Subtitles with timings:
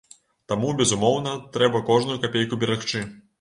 [0.51, 3.05] Таму безумоўна трэба кожную капейку берагчы.